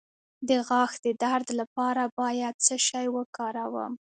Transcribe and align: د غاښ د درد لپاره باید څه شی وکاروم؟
د 0.47 0.49
غاښ 0.67 0.91
د 1.05 1.07
درد 1.23 1.47
لپاره 1.59 2.03
باید 2.19 2.55
څه 2.65 2.75
شی 2.87 3.07
وکاروم؟ 3.15 3.93